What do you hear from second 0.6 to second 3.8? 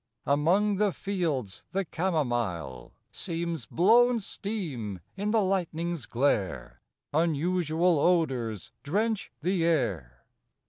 the fields the camomile Seems